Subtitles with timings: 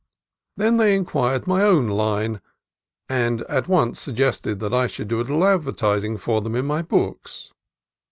[0.57, 2.41] Then they inquired my own "line,"
[3.07, 6.81] and at once suggested that I should do a little advertising for them in my
[6.81, 7.53] books.